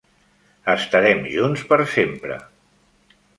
[0.73, 2.39] Estarem junts per sempre.